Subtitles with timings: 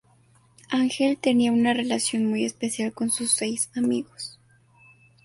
[0.71, 4.39] Ángel tenía una relación muy especial con sus seis amigos.